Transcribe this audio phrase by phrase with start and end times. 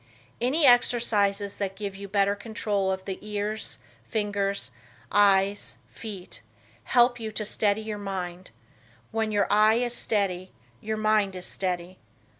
[0.41, 3.77] Any exercises that give you better control of the ears,
[4.09, 4.71] fingers,
[5.11, 6.41] eyes, feet,
[6.85, 8.49] help you to steady your mind;
[9.11, 11.99] when your eye is steady, your mind is steady.